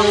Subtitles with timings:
[0.00, 0.08] Heute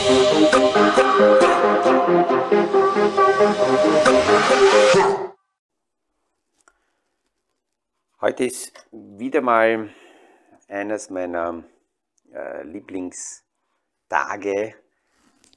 [8.45, 9.89] ist wieder mal
[10.67, 11.63] eines meiner
[12.31, 14.75] äh, Lieblingstage.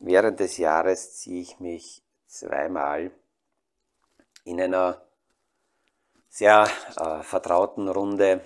[0.01, 3.11] Während des Jahres ziehe ich mich zweimal
[4.45, 5.07] in einer
[6.31, 8.41] sehr äh, vertrauten Runde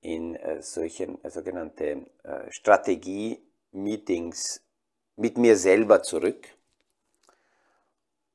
[0.00, 2.50] in äh, solchen äh, sogenannte äh,
[3.72, 4.62] Strategie-Meetings
[5.16, 6.46] mit mir selber zurück.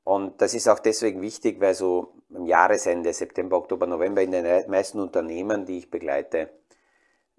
[0.04, 4.70] Und das ist auch deswegen wichtig, weil so am Jahresende, September, Oktober, November, in den
[4.70, 6.50] meisten Unternehmen, die ich begleite,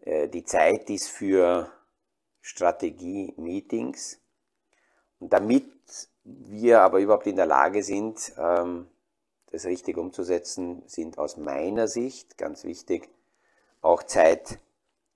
[0.03, 1.71] äh, die Zeit ist für
[2.43, 4.21] Strategie-Meetings.
[5.19, 5.67] Und damit
[6.25, 8.89] wir aber überhaupt in der Lage sind, ähm,
[9.51, 13.09] das richtig umzusetzen, sind aus meiner Sicht ganz wichtig
[13.81, 14.59] auch Zeit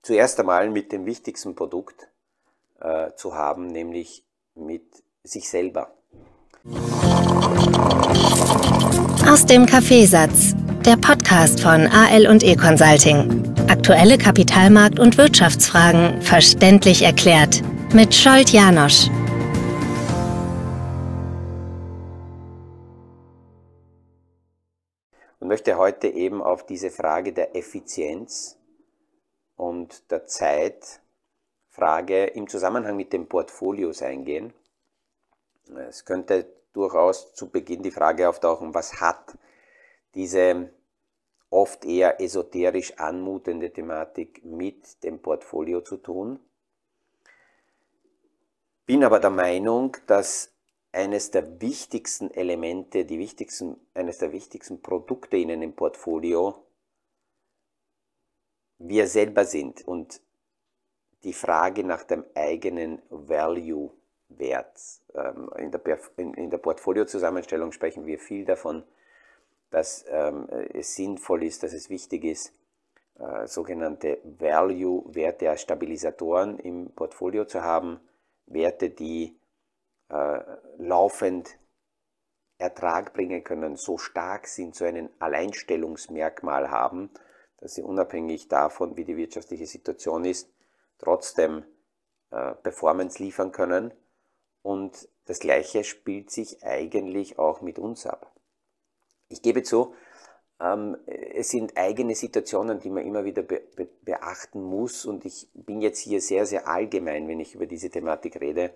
[0.01, 2.09] zuerst einmal mit dem wichtigsten Produkt
[2.83, 4.23] äh, zu haben, nämlich
[4.55, 4.83] mit
[5.23, 5.93] sich selber.
[9.27, 10.53] Aus dem Kaffeesatz,
[10.85, 13.53] der Podcast von AL und E Consulting.
[13.69, 17.61] Aktuelle Kapitalmarkt- und Wirtschaftsfragen verständlich erklärt
[17.93, 19.07] mit Scholt Janosch.
[25.39, 28.57] Und möchte heute eben auf diese Frage der Effizienz
[29.55, 30.25] und der
[31.73, 34.53] Zeitfrage im Zusammenhang mit den Portfolios eingehen.
[35.89, 39.37] Es könnte durchaus zu Beginn die Frage auftauchen, was hat
[40.13, 40.71] diese
[41.49, 46.39] oft eher esoterisch anmutende Thematik mit dem Portfolio zu tun.
[48.85, 50.51] Bin aber der Meinung, dass
[50.91, 56.67] eines der wichtigsten Elemente, die wichtigsten, eines der wichtigsten Produkte in einem Portfolio
[58.77, 60.21] wir selber sind und
[61.23, 63.91] die Frage nach dem eigenen Value
[64.29, 64.79] Wert.
[65.15, 65.81] Ähm, in der,
[66.17, 68.83] in der Portfoliozusammenstellung sprechen wir viel davon,
[69.69, 72.53] dass ähm, es sinnvoll ist, dass es wichtig ist,
[73.19, 77.99] äh, sogenannte Value-Werte als Stabilisatoren im Portfolio zu haben,
[78.45, 79.37] Werte, die
[80.09, 80.39] äh,
[80.77, 81.57] laufend
[82.57, 87.09] Ertrag bringen können, so stark sind, so ein Alleinstellungsmerkmal haben,
[87.57, 90.52] dass sie unabhängig davon, wie die wirtschaftliche Situation ist,
[91.03, 91.63] trotzdem
[92.31, 93.93] äh, Performance liefern können
[94.61, 98.31] und das Gleiche spielt sich eigentlich auch mit uns ab.
[99.29, 99.93] Ich gebe zu,
[100.59, 105.05] ähm, es sind eigene Situationen, die man immer wieder be be beachten muss.
[105.05, 108.73] Und ich bin jetzt hier sehr, sehr allgemein, wenn ich über diese Thematik rede,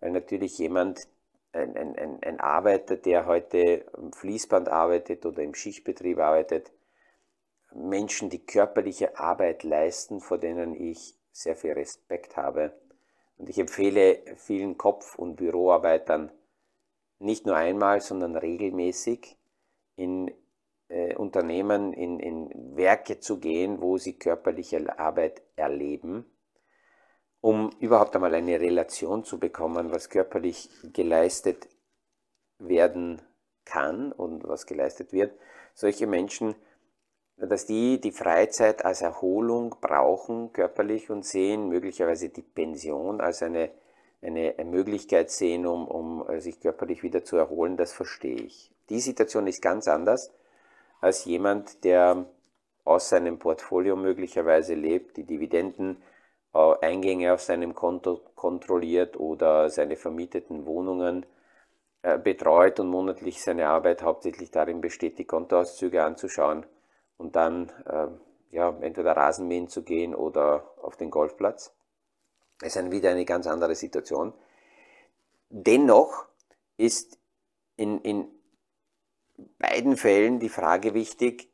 [0.00, 1.08] weil natürlich jemand,
[1.52, 6.72] ein, ein, ein Arbeiter, der heute am Fließband arbeitet oder im Schichtbetrieb arbeitet,
[7.74, 12.72] Menschen, die körperliche Arbeit leisten, vor denen ich sehr viel Respekt habe,
[13.38, 16.32] und ich empfehle vielen Kopf- und Büroarbeitern
[17.20, 19.36] nicht nur einmal, sondern regelmäßig
[19.94, 20.32] in
[20.88, 26.24] äh, Unternehmen, in, in Werke zu gehen, wo sie körperliche Arbeit erleben,
[27.40, 31.68] um überhaupt einmal eine Relation zu bekommen, was körperlich geleistet
[32.58, 33.22] werden
[33.64, 35.38] kann und was geleistet wird.
[35.74, 36.56] Solche Menschen
[37.40, 43.70] dass die die Freizeit als Erholung brauchen, körperlich und sehen, möglicherweise die Pension als eine,
[44.22, 48.72] eine Möglichkeit sehen, um, um äh, sich körperlich wieder zu erholen, das verstehe ich.
[48.88, 50.32] Die Situation ist ganz anders
[51.00, 52.26] als jemand, der
[52.84, 56.02] aus seinem Portfolio möglicherweise lebt, die Dividenden,
[56.54, 61.24] äh, Eingänge auf seinem Konto kontrolliert oder seine vermieteten Wohnungen
[62.02, 66.66] äh, betreut und monatlich seine Arbeit hauptsächlich darin besteht, die Kontoauszüge anzuschauen
[67.18, 68.08] und dann äh,
[68.50, 71.74] ja, entweder Rasenmähen zu gehen oder auf den Golfplatz.
[72.60, 74.32] Es ist dann wieder eine ganz andere Situation.
[75.50, 76.24] Dennoch
[76.76, 77.18] ist
[77.76, 78.28] in, in
[79.58, 81.50] beiden Fällen die Frage wichtig,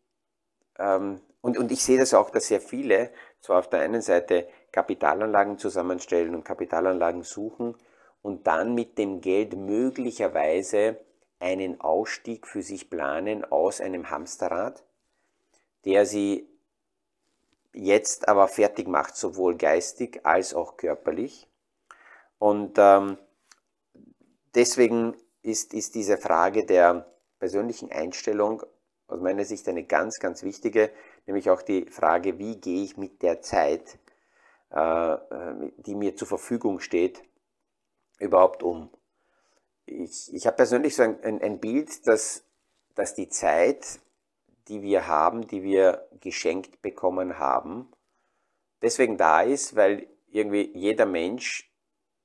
[0.79, 3.11] ähm, und, und ich sehe das auch, dass sehr viele
[3.43, 7.77] zwar auf der einen Seite Kapitalanlagen zusammenstellen und Kapitalanlagen suchen
[8.23, 10.99] und dann mit dem Geld möglicherweise
[11.41, 14.83] einen Ausstieg für sich planen aus einem Hamsterrad
[15.85, 16.49] der sie
[17.73, 21.49] jetzt aber fertig macht, sowohl geistig als auch körperlich.
[22.39, 23.19] Und ähm,
[24.55, 27.07] deswegen ist, ist diese Frage der
[27.39, 28.63] persönlichen Einstellung
[29.07, 30.91] aus meiner Sicht eine ganz, ganz wichtige,
[31.27, 33.99] nämlich auch die Frage, wie gehe ich mit der Zeit,
[34.71, 35.17] äh,
[35.79, 37.23] die mir zur Verfügung steht,
[38.19, 38.91] überhaupt um.
[39.87, 42.45] Ich, ich habe persönlich so ein, ein, ein Bild, dass,
[42.95, 44.01] dass die Zeit
[44.69, 47.91] die wir haben, die wir geschenkt bekommen haben,
[48.83, 51.71] deswegen da ist, weil irgendwie jeder Mensch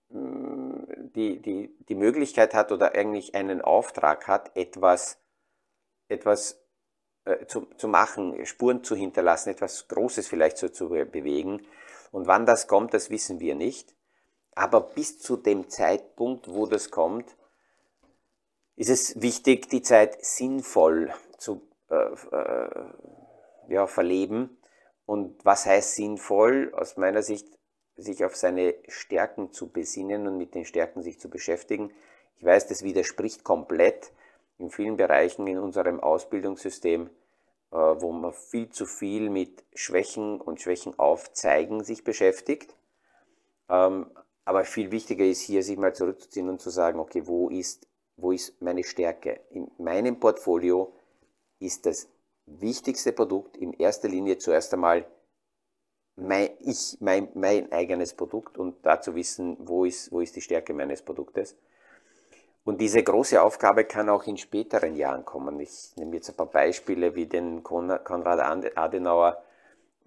[0.09, 5.19] mm, die, die, die Möglichkeit hat oder eigentlich einen Auftrag hat, etwas,
[6.07, 6.61] etwas
[7.25, 11.65] äh, zu, zu machen, Spuren zu hinterlassen, etwas Großes vielleicht so zu bewegen.
[12.11, 13.95] Und wann das kommt, das wissen wir nicht.
[14.55, 17.35] Aber bis zu dem Zeitpunkt, wo das kommt,
[18.75, 21.68] ist es wichtig, die Zeit sinnvoll zu
[23.67, 24.57] ja, verleben.
[25.05, 26.71] Und was heißt sinnvoll?
[26.75, 27.47] Aus meiner Sicht,
[27.95, 31.91] sich auf seine Stärken zu besinnen und mit den Stärken sich zu beschäftigen.
[32.37, 34.13] Ich weiß, das widerspricht komplett
[34.57, 37.09] in vielen Bereichen in unserem Ausbildungssystem,
[37.71, 42.75] äh, wo man viel zu viel mit Schwächen und Schwächen aufzeigen sich beschäftigt.
[43.69, 44.11] Ähm,
[44.45, 47.87] aber viel wichtiger ist hier, sich mal zurückzuziehen und zu sagen, okay, wo ist,
[48.17, 49.41] wo ist meine Stärke?
[49.51, 50.93] In meinem Portfolio
[51.59, 52.07] ist das
[52.45, 55.05] wichtigste Produkt in erster Linie zuerst einmal
[56.15, 60.73] mein, ich, mein, mein eigenes Produkt und dazu wissen, wo ist, wo ist die Stärke
[60.73, 61.55] meines Produktes.
[62.65, 65.59] Und diese große Aufgabe kann auch in späteren Jahren kommen.
[65.59, 68.39] Ich nehme jetzt ein paar Beispiele wie den Konrad
[68.75, 69.41] Adenauer.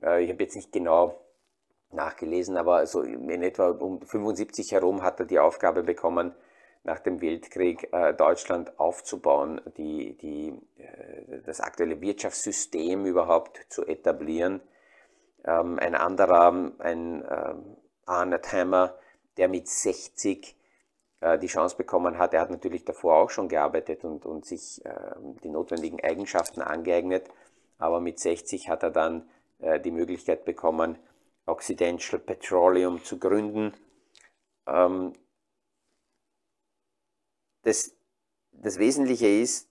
[0.02, 1.18] Äh, ich habe jetzt nicht genau
[1.90, 6.34] nachgelesen, aber so in etwa um 75 herum hat er die Aufgabe bekommen,
[6.84, 14.60] nach dem Weltkrieg äh, Deutschland aufzubauen, die, die, äh, das aktuelle Wirtschaftssystem überhaupt zu etablieren.
[15.44, 17.76] Ähm, ein anderer, ein ähm,
[18.06, 18.94] Arnett Hammer,
[19.36, 20.56] der mit 60
[21.20, 24.82] äh, die Chance bekommen hat, er hat natürlich davor auch schon gearbeitet und, und sich
[24.84, 27.28] ähm, die notwendigen Eigenschaften angeeignet,
[27.78, 29.28] aber mit 60 hat er dann
[29.60, 30.98] äh, die Möglichkeit bekommen,
[31.46, 33.72] Occidental Petroleum zu gründen.
[34.66, 35.12] Ähm,
[37.62, 37.94] das,
[38.52, 39.68] das Wesentliche ist,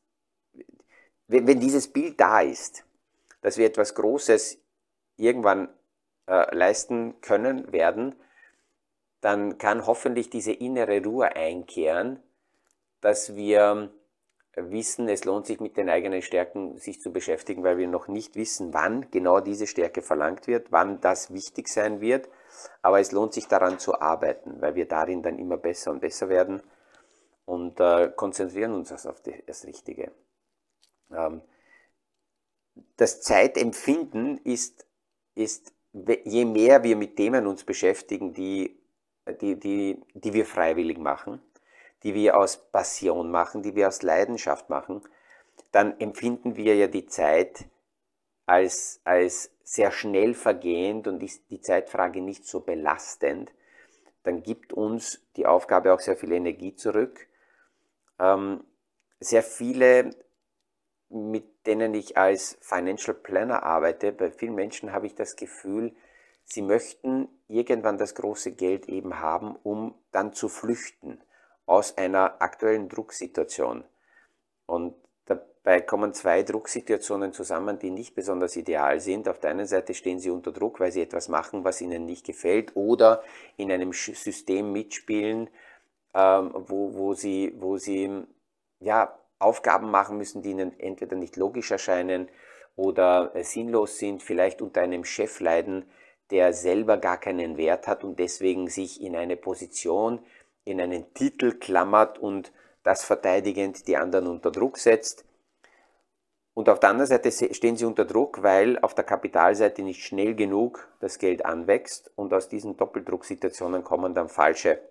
[1.27, 2.83] wenn, wenn dieses Bild da ist,
[3.41, 4.57] dass wir etwas Großes
[5.17, 5.69] irgendwann
[6.27, 8.15] äh, leisten können, werden,
[9.21, 12.21] dann kann hoffentlich diese innere Ruhe einkehren,
[13.01, 13.91] dass wir
[14.55, 18.35] wissen, es lohnt sich mit den eigenen Stärken sich zu beschäftigen, weil wir noch nicht
[18.35, 22.27] wissen, wann genau diese Stärke verlangt wird, wann das wichtig sein wird.
[22.81, 26.27] Aber es lohnt sich daran zu arbeiten, weil wir darin dann immer besser und besser
[26.27, 26.61] werden
[27.45, 30.11] und äh, konzentrieren uns auf die, das Richtige.
[31.11, 31.41] Ähm,
[32.97, 34.85] das Zeitempfinden ist,
[35.35, 35.73] ist,
[36.23, 38.79] je mehr wir mit Themen uns beschäftigen, die,
[39.41, 41.41] die, die, die wir freiwillig machen,
[42.03, 45.01] die wir aus Passion machen, die wir aus Leidenschaft machen,
[45.71, 47.65] dann empfinden wir ja die Zeit
[48.45, 53.51] als, als sehr schnell vergehend und ist die Zeitfrage nicht so belastend.
[54.23, 57.27] Dann gibt uns die Aufgabe auch sehr viel Energie zurück.
[58.21, 58.63] Ähm,
[59.19, 60.11] sehr viele,
[61.09, 65.93] mit denen ich als Financial Planner arbeite, bei vielen Menschen habe ich das Gefühl,
[66.43, 71.21] sie möchten irgendwann das große Geld eben haben, um dann zu flüchten
[71.65, 73.83] aus einer aktuellen Drucksituation.
[74.65, 74.95] Und
[75.25, 79.27] dabei kommen zwei Drucksituationen zusammen, die nicht besonders ideal sind.
[79.27, 82.25] Auf der einen Seite stehen sie unter Druck, weil sie etwas machen, was ihnen nicht
[82.25, 83.23] gefällt, oder
[83.57, 85.49] in einem System mitspielen,
[86.13, 88.25] ähm, wo, wo sie, wo sie
[88.79, 92.29] ja, Aufgaben machen müssen, die ihnen entweder nicht logisch erscheinen
[92.75, 95.89] oder äh, sinnlos sind, vielleicht unter einem Chef leiden,
[96.29, 100.19] der selber gar keinen Wert hat und deswegen sich in eine Position
[100.63, 102.51] in einen Titel klammert und
[102.83, 105.25] das verteidigend die anderen unter Druck setzt.
[106.53, 110.35] Und auf der anderen Seite stehen sie unter Druck, weil auf der Kapitalseite nicht schnell
[110.35, 114.81] genug das Geld anwächst und aus diesen Doppeldrucksituationen kommen dann falsche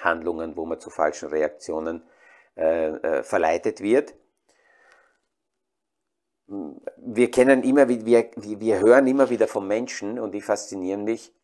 [0.00, 2.02] Handlungen, wo man zu falschen Reaktionen
[2.56, 4.14] äh, äh, verleitet wird.
[6.46, 11.34] Wir kennen immer, wir, wir hören immer wieder von Menschen und die faszinieren mich,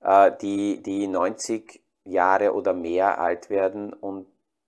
[0.00, 4.26] äh, die, die 90 Jahre oder mehr alt werden und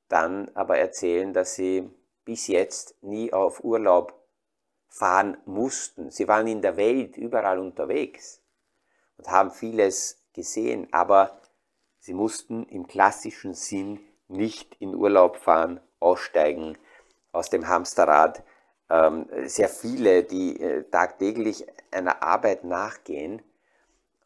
[0.09, 1.91] dann aber erzählen, dass sie
[2.25, 4.15] bis jetzt nie auf Urlaub
[4.89, 6.11] fahren mussten.
[6.11, 8.43] Sie waren in der Welt überall unterwegs
[9.17, 11.42] und haben vieles gesehen, aber
[12.03, 16.77] sie mussten im klassischen Sinn nicht in Urlaub fahren, aussteigen
[17.31, 18.43] aus dem Hamsterrad.
[18.91, 23.41] Ähm, sehr viele, die äh, tagtäglich einer Arbeit nachgehen,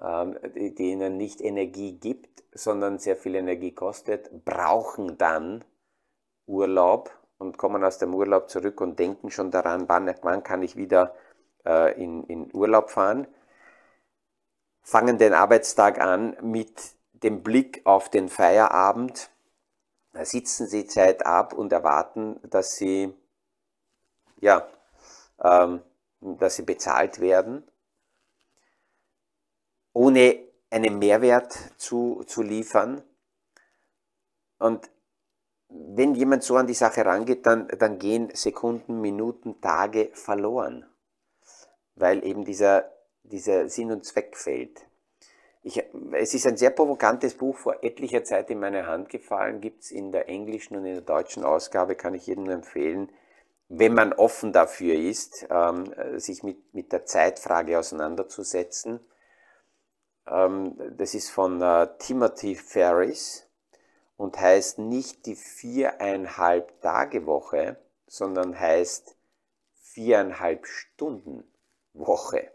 [0.01, 5.63] ähm, die ihnen nicht Energie gibt, sondern sehr viel Energie kostet, brauchen dann
[6.47, 10.77] Urlaub und kommen aus dem Urlaub zurück und denken schon daran, wann, wann kann ich
[10.77, 11.15] wieder
[11.67, 13.27] äh, in, in Urlaub fahren,
[14.81, 19.31] fangen den Arbeitstag an mit dem Blick auf den Feierabend,
[20.23, 23.15] sitzen sie Zeit ab und erwarten, dass sie,
[24.41, 24.67] ja,
[25.43, 25.83] ähm,
[26.21, 27.65] dass sie bezahlt werden
[29.97, 33.03] ohne einen Mehrwert zu, zu liefern.
[34.59, 34.91] Und
[35.69, 40.87] wenn jemand so an die Sache rangeht, dann, dann gehen Sekunden, Minuten, Tage verloren,
[41.95, 42.93] weil eben dieser,
[43.23, 44.87] dieser Sinn und Zweck fehlt.
[45.67, 45.83] Ich,
[46.13, 49.91] es ist ein sehr provokantes Buch, vor etlicher Zeit in meine Hand gefallen, gibt es
[49.91, 53.11] in der englischen und in der deutschen Ausgabe, kann ich jedem empfehlen,
[53.69, 59.01] wenn man offen dafür ist, ähm, sich mit, mit der Zeitfrage auseinanderzusetzen.
[60.29, 63.49] Ähm, das ist von äh, Timothy Ferris
[64.17, 69.17] und heißt nicht die viereinhalb Tage Woche, sondern heißt
[69.83, 71.43] viereinhalb Stunden
[71.93, 72.53] Woche.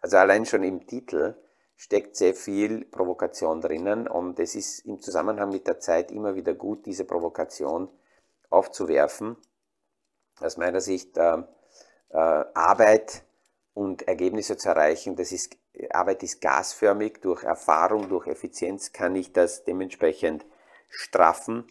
[0.00, 1.36] Also allein schon im Titel
[1.78, 6.52] steckt sehr viel Provokation drinnen und es ist im Zusammenhang mit der Zeit immer wieder
[6.52, 7.88] gut, diese Provokation
[8.50, 9.36] aufzuwerfen.
[10.40, 11.38] Aus meiner Sicht äh,
[12.10, 13.22] äh, Arbeit
[13.74, 15.56] und Ergebnisse zu erreichen, das ist,
[15.90, 20.44] Arbeit ist gasförmig, durch Erfahrung, durch Effizienz kann ich das dementsprechend
[20.88, 21.64] straffen.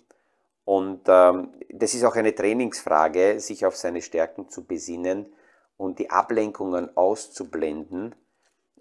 [0.63, 5.33] Und ähm, das ist auch eine Trainingsfrage, sich auf seine Stärken zu besinnen
[5.75, 8.15] und die Ablenkungen auszublenden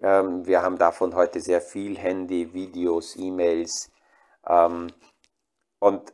[0.01, 3.91] ähm, wir haben davon heute sehr viel Handy, Videos, E-Mails.
[4.47, 4.87] Ähm,
[5.79, 6.13] und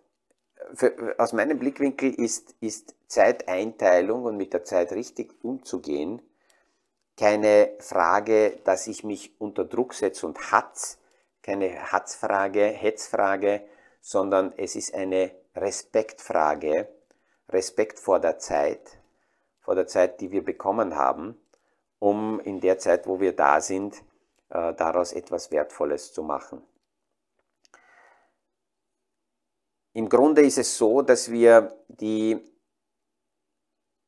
[0.74, 6.22] für, aus meinem Blickwinkel ist, ist Zeiteinteilung und mit der Zeit richtig umzugehen
[7.18, 10.98] keine Frage, dass ich mich unter Druck setze und hatz,
[11.42, 13.62] keine Hatzfrage, Hetzfrage,
[14.02, 16.88] sondern es ist eine Respektfrage,
[17.50, 19.00] Respekt vor der Zeit,
[19.60, 21.38] vor der Zeit, die wir bekommen haben
[22.04, 23.96] um in der Zeit, wo wir da sind,
[24.50, 26.62] äh, daraus etwas Wertvolles zu machen.
[29.94, 32.38] Im Grunde ist es so, dass wir die,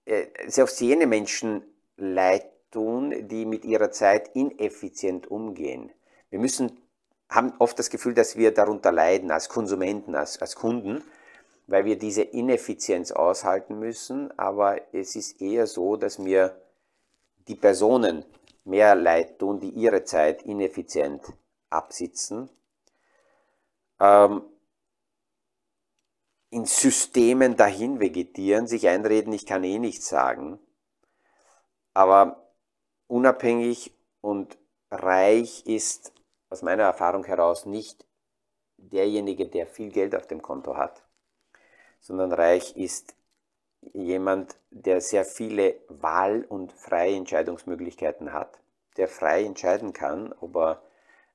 [0.03, 1.63] äh, selbst jene Menschen
[1.95, 5.89] leid tun, die mit ihrer Zeit ineffizient umgehen.
[6.29, 6.77] Wir müssen,
[7.29, 11.01] haben oft das Gefühl, dass wir darunter leiden als Konsumenten, als, als Kunden,
[11.67, 14.37] weil wir diese Ineffizienz aushalten müssen.
[14.37, 16.59] Aber es ist eher so, dass wir
[17.47, 18.25] die Personen
[18.63, 21.21] mehr Leid tun, die ihre Zeit ineffizient
[21.69, 22.49] absitzen,
[23.99, 24.43] ähm,
[26.49, 30.59] in Systemen dahin vegetieren, sich einreden, ich kann eh nichts sagen,
[31.93, 32.51] aber
[33.07, 34.57] unabhängig und
[34.89, 36.13] reich ist
[36.49, 38.05] aus meiner Erfahrung heraus nicht
[38.77, 41.03] derjenige, der viel Geld auf dem Konto hat,
[41.99, 43.15] sondern reich ist
[43.93, 48.59] jemand, der sehr viele Wahl- und freie Entscheidungsmöglichkeiten hat,
[48.97, 50.81] der frei entscheiden kann, ob er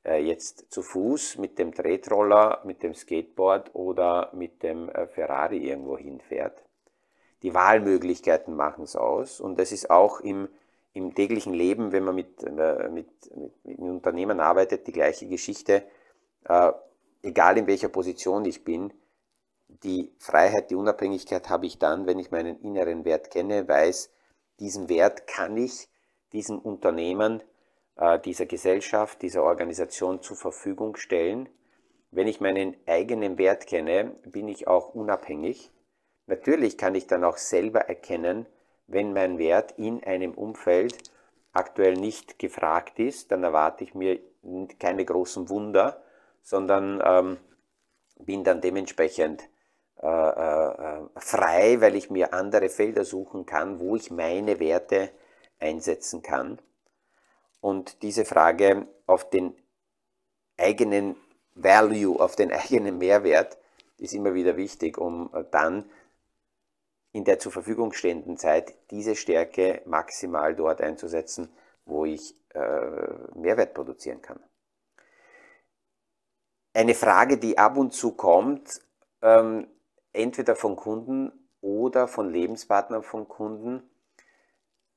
[0.04, 5.58] äh, jetzt zu Fuß mit dem Tretroller, mit dem Skateboard oder mit dem äh, Ferrari
[5.58, 6.64] irgendwo hinfährt.
[7.42, 10.48] Die Wahlmöglichkeiten machen es aus und das ist auch im,
[10.94, 15.82] im täglichen Leben, wenn man mit, äh, mit, mit, mit Unternehmen arbeitet, die gleiche Geschichte.
[17.22, 18.94] egal in welcher Position ich bin,
[19.82, 24.10] die Freiheit, die Unabhängigkeit habe ich dann, wenn ich meinen inneren Wert kenne, weiß,
[24.58, 25.88] diesen Wert kann ich
[26.32, 27.42] diesem Unternehmen,
[27.96, 31.48] äh, dieser Gesellschaft, dieser Organisation zur Verfügung stellen.
[32.10, 35.70] Wenn ich meinen eigenen Wert kenne, bin ich auch unabhängig.
[36.26, 38.46] Natürlich kann ich dann auch selber erkennen,
[38.86, 41.10] wenn mein Wert in einem Umfeld
[41.52, 44.20] aktuell nicht gefragt ist, dann erwarte ich mir
[44.78, 46.02] keine großen Wunder,
[46.42, 47.36] sondern ähm,
[48.24, 49.48] bin dann dementsprechend
[50.02, 55.10] äh, äh, frei, weil ich mir andere Felder suchen kann, wo ich meine Werte
[55.58, 56.58] einsetzen kann.
[57.60, 59.54] Und diese Frage auf den
[60.56, 61.16] eigenen
[61.54, 63.58] Value, auf den eigenen Mehrwert
[63.98, 65.90] ist immer wieder wichtig, um dann
[67.12, 71.50] in der zur Verfügung stehenden Zeit diese Stärke maximal dort einzusetzen,
[71.84, 72.58] wo ich äh,
[73.34, 74.40] Mehrwert produzieren kann.
[76.72, 78.80] Eine Frage, die ab und zu kommt,
[79.20, 79.66] ähm,
[80.12, 83.82] entweder von Kunden oder von Lebenspartnern von Kunden,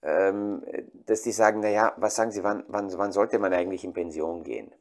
[0.01, 0.63] ähm,
[1.05, 4.43] dass die sagen, naja, was sagen Sie, wann, wann, wann sollte man eigentlich in Pension
[4.43, 4.73] gehen?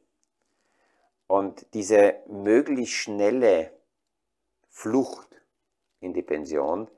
[1.27, 3.71] Und diese möglichst schnelle
[4.69, 5.41] Flucht
[5.99, 6.89] in die Pension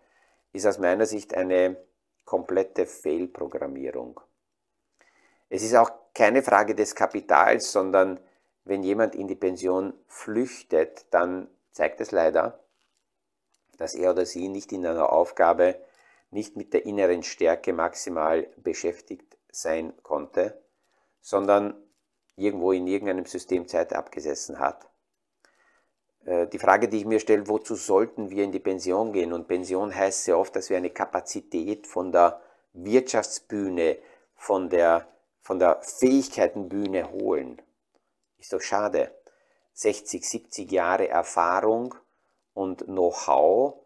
[0.53, 1.77] ist aus meiner Sicht eine
[2.25, 4.19] komplette Fehlprogrammierung.
[5.49, 8.19] Es ist auch keine Frage des Kapitals, sondern
[8.63, 12.59] wenn jemand in die Pension flüchtet, dann zeigt es leider,
[13.77, 15.79] dass er oder sie nicht in einer Aufgabe,
[16.31, 20.61] nicht mit der inneren Stärke maximal beschäftigt sein konnte,
[21.21, 21.75] sondern
[22.35, 24.89] irgendwo in irgendeinem System Zeit abgesessen hat.
[26.25, 29.31] Äh, die Frage, die ich mir stelle, wozu sollten wir in die Pension gehen?
[29.31, 32.41] Und Pension heißt sehr oft, dass wir eine Kapazität von der
[32.73, 33.97] Wirtschaftsbühne,
[34.35, 35.07] von der,
[35.41, 37.61] von der Fähigkeitenbühne holen.
[38.37, 39.11] Ist doch schade.
[39.73, 41.95] 60, 70 Jahre Erfahrung
[42.55, 43.85] und Know-how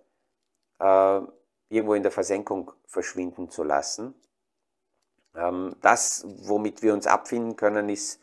[0.80, 1.22] äh,
[1.68, 4.16] irgendwo in der Versenkung verschwinden zu lassen.
[5.36, 8.22] Ähm, das, womit wir uns abfinden können, ist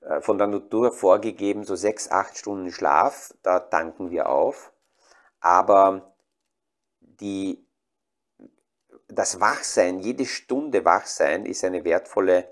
[0.00, 4.72] äh, von der Natur vorgegeben, so sechs, acht Stunden Schlaf, da tanken wir auf.
[5.40, 6.14] Aber
[7.00, 7.66] die,
[9.08, 12.48] das Wachsein, jede Stunde Wachsein ist eine wertvolle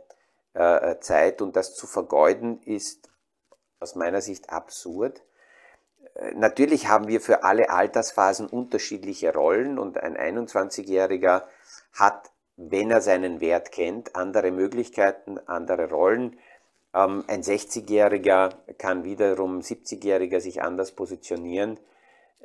[0.55, 3.11] äh, Zeit und das zu vergeuden ist
[3.81, 5.23] aus meiner Sicht absurd.
[6.15, 11.43] Äh, natürlich haben wir für alle Altersphasen unterschiedliche Rollen und ein 21-Jähriger
[11.93, 16.39] hat, wenn er seinen Wert kennt, andere Möglichkeiten, andere Rollen.
[16.95, 21.79] Ähm, ein 60-Jähriger kann wiederum 70-Jähriger sich anders positionieren.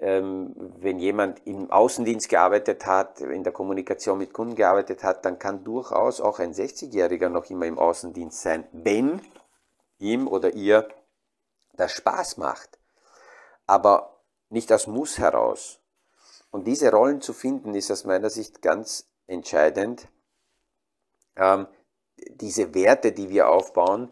[0.01, 5.39] Ähm, wenn jemand im Außendienst gearbeitet hat, in der Kommunikation mit Kunden gearbeitet hat, dann
[5.39, 9.21] kann durchaus auch ein 60-Jähriger noch immer im Außendienst sein, wenn
[9.99, 10.87] ihm oder ihr
[11.73, 12.78] das Spaß macht,
[13.69, 15.79] aber nicht aus Muss heraus.
[16.51, 20.07] Und diese Rollen zu finden, ist aus meiner Sicht ganz entscheidend.
[21.35, 21.67] Ähm,
[22.17, 24.09] diese Werte, die wir aufbauen,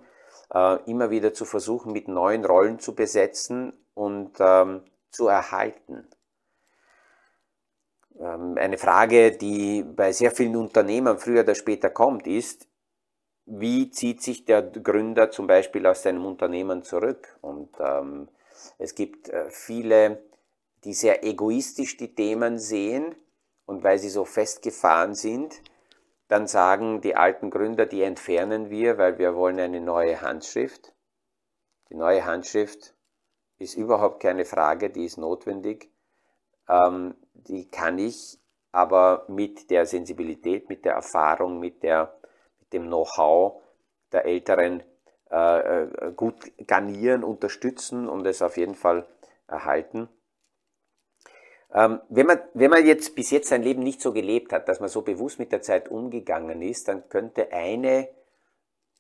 [0.54, 6.08] äh, immer wieder zu versuchen, mit neuen Rollen zu besetzen und ähm, zu erhalten.
[8.20, 12.68] Ähm, eine Frage, die bei sehr vielen Unternehmern früher oder später kommt, ist,
[13.46, 17.38] wie zieht sich der Gründer zum Beispiel aus seinem Unternehmen zurück?
[17.42, 18.28] Und ähm,
[18.78, 20.24] es gibt äh, viele,
[20.84, 23.16] die sehr egoistisch die Themen sehen
[23.66, 25.62] und weil sie so festgefahren sind,
[26.28, 30.94] dann sagen die alten Gründer, die entfernen wir, weil wir wollen eine neue Handschrift.
[31.90, 32.94] Die neue Handschrift
[33.60, 35.90] ist überhaupt keine Frage, die ist notwendig.
[36.68, 38.40] Ähm, die kann ich
[38.72, 42.20] aber mit der Sensibilität, mit der Erfahrung, mit, der,
[42.60, 43.62] mit dem Know-how
[44.12, 44.84] der Älteren
[45.32, 46.36] äh, äh, gut
[46.68, 49.06] garnieren, unterstützen und es auf jeden Fall
[49.48, 50.10] erhalten.
[51.74, 54.80] Ähm, wenn, man, wenn man jetzt bis jetzt sein Leben nicht so gelebt hat, dass
[54.80, 58.08] man so bewusst mit der Zeit umgegangen ist, dann könnte eine,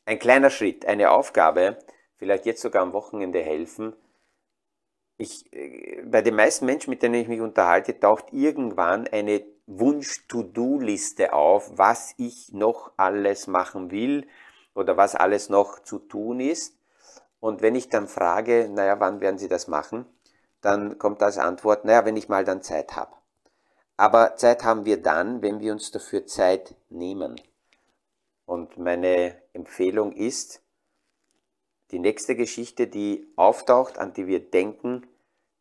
[0.06, 1.78] ein kleiner Schritt, eine Aufgabe,
[2.18, 3.94] vielleicht jetzt sogar am Wochenende helfen,
[5.18, 11.34] ich, äh, bei den meisten Menschen, mit denen ich mich unterhalte, taucht irgendwann eine Wunsch-To-Do-Liste
[11.34, 14.28] auf, was ich noch alles machen will
[14.78, 16.78] oder was alles noch zu tun ist.
[17.40, 20.06] Und wenn ich dann frage, naja, wann werden Sie das machen,
[20.62, 23.16] dann kommt als Antwort, naja, wenn ich mal dann Zeit habe.
[23.98, 27.42] Aber Zeit haben wir dann, wenn wir uns dafür Zeit nehmen.
[28.46, 30.62] Und meine Empfehlung ist,
[31.92, 35.08] die nächste Geschichte, die auftaucht, an die wir denken,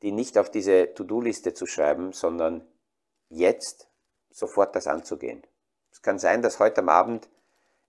[0.02, 2.66] die nicht auf diese To-Do-Liste zu schreiben, sondern
[3.30, 3.88] jetzt
[4.30, 5.42] sofort das anzugehen.
[5.90, 7.30] Es kann sein, dass heute am Abend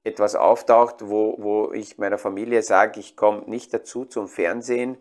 [0.08, 4.98] etwas auftaucht, wo, wo ich meiner Familie sage, ich komme nicht dazu zum Fernsehen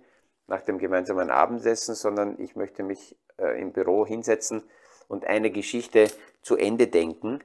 [0.47, 4.63] nach dem gemeinsamen Abendessen, sondern ich möchte mich äh, im Büro hinsetzen
[5.09, 6.11] und eine Geschichte
[6.43, 7.41] zu Ende denken.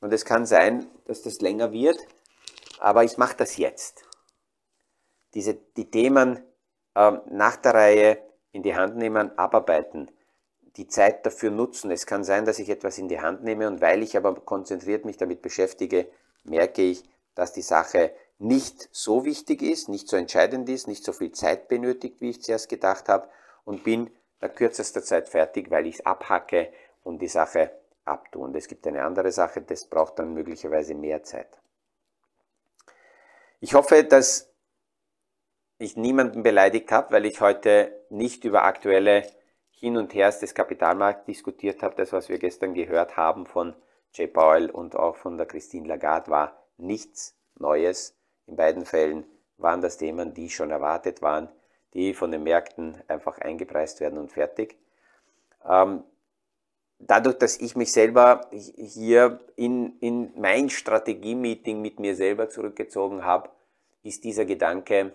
[0.00, 1.98] Und es kann sein, dass das länger wird,
[2.78, 4.04] aber ich mache das jetzt
[5.34, 6.42] diese, die Themen
[6.94, 8.18] äh, nach der Reihe
[8.52, 10.10] in die Hand nehmen, abarbeiten,
[10.76, 11.90] die Zeit dafür nutzen.
[11.90, 15.04] Es kann sein, dass ich etwas in die Hand nehme und weil ich aber konzentriert
[15.04, 16.08] mich damit beschäftige,
[16.44, 17.04] merke ich,
[17.34, 21.68] dass die Sache nicht so wichtig ist, nicht so entscheidend ist, nicht so viel Zeit
[21.68, 23.28] benötigt, wie ich zuerst gedacht habe
[23.64, 27.70] und bin nach kürzester Zeit fertig, weil ich es abhacke und die Sache
[28.04, 28.42] abtue.
[28.42, 31.48] Und es gibt eine andere Sache, das braucht dann möglicherweise mehr Zeit.
[33.60, 34.50] Ich hoffe, dass
[35.78, 39.26] ich niemanden beleidigt habe, weil ich heute nicht über aktuelle
[39.70, 41.94] Hin und Hers des Kapitalmarkts diskutiert habe.
[41.96, 43.74] Das, was wir gestern gehört haben von
[44.14, 48.16] Jay Powell und auch von der Christine Lagarde, war nichts Neues.
[48.46, 49.24] In beiden Fällen
[49.58, 51.48] waren das Themen, die schon erwartet waren,
[51.94, 54.76] die von den Märkten einfach eingepreist werden und fertig.
[55.68, 56.04] Ähm,
[56.98, 63.50] dadurch, dass ich mich selber hier in, in mein Strategie-Meeting mit mir selber zurückgezogen habe,
[64.02, 65.12] ist dieser Gedanke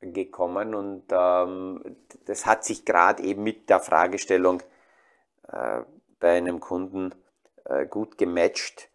[0.00, 4.62] gekommen und ähm, das hat sich gerade eben mit der Fragestellung
[5.48, 5.82] äh,
[6.18, 7.14] bei einem Kunden
[7.88, 8.88] gut gematcht,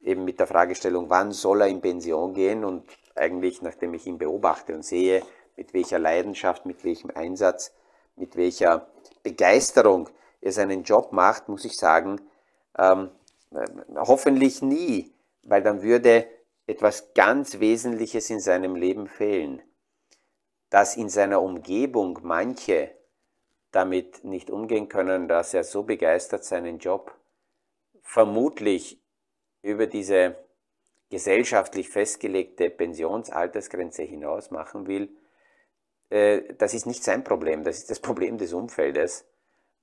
[0.00, 2.64] eben mit der Fragestellung, wann soll er in Pension gehen?
[2.64, 5.22] Und eigentlich, nachdem ich ihn beobachte und sehe,
[5.56, 7.72] mit welcher Leidenschaft, mit welchem Einsatz,
[8.16, 8.88] mit welcher
[9.22, 10.08] Begeisterung
[10.40, 12.20] er seinen Job macht, muss ich sagen,
[12.78, 13.10] ähm,
[13.52, 15.12] äh, hoffentlich nie,
[15.44, 16.26] weil dann würde
[16.66, 19.62] etwas ganz Wesentliches in seinem Leben fehlen
[20.70, 22.90] dass in seiner Umgebung manche
[23.70, 27.14] damit nicht umgehen können, dass er so begeistert seinen Job
[28.06, 29.02] vermutlich
[29.62, 30.36] über diese
[31.10, 35.10] gesellschaftlich festgelegte Pensionsaltersgrenze hinaus machen will,
[36.08, 39.28] äh, das ist nicht sein Problem, das ist das Problem des Umfeldes.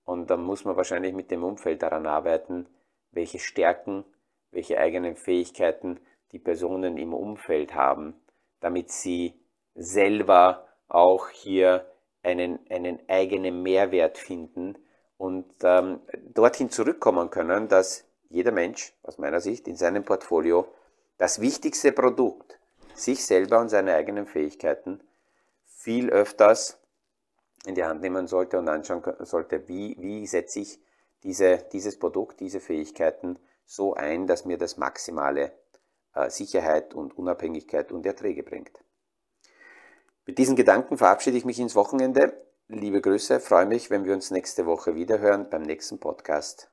[0.05, 2.67] Und dann muss man wahrscheinlich mit dem Umfeld daran arbeiten,
[3.11, 4.03] welche Stärken,
[4.51, 5.99] welche eigenen Fähigkeiten
[6.31, 8.15] die Personen im Umfeld haben,
[8.59, 9.33] damit sie
[9.75, 11.89] selber auch hier
[12.21, 14.77] einen, einen eigenen Mehrwert finden
[15.17, 16.01] und ähm,
[16.33, 20.67] dorthin zurückkommen können, dass jeder Mensch aus meiner Sicht in seinem Portfolio
[21.19, 22.59] das wichtigste Produkt,
[22.95, 25.01] sich selber und seine eigenen Fähigkeiten,
[25.65, 26.79] viel öfters
[27.67, 30.79] in die Hand nehmen sollte und anschauen sollte, wie, wie setze ich
[31.21, 35.51] diese, dieses Produkt, diese Fähigkeiten so ein, dass mir das maximale
[36.15, 38.83] äh, Sicherheit und Unabhängigkeit und Erträge bringt.
[40.25, 42.33] Mit diesen Gedanken verabschiede ich mich ins Wochenende.
[42.67, 46.72] Liebe Grüße, freue mich, wenn wir uns nächste Woche wiederhören beim nächsten Podcast